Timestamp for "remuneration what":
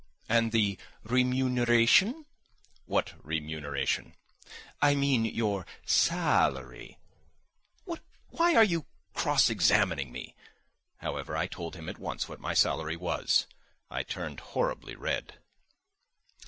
1.03-3.13